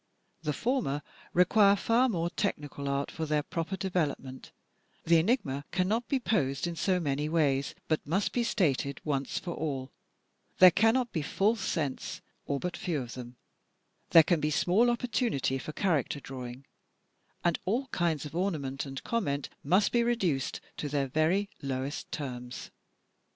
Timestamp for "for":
3.11-3.27, 9.37-9.53, 15.61-15.71